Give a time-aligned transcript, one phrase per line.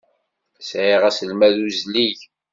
[0.69, 2.19] Sɛiɣ aselmad uslig.